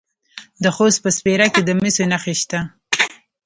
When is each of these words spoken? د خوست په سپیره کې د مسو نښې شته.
د 0.63 0.65
خوست 0.75 0.99
په 1.03 1.09
سپیره 1.17 1.47
کې 1.53 1.61
د 1.63 1.69
مسو 1.79 2.03
نښې 2.11 2.35
شته. 2.41 2.59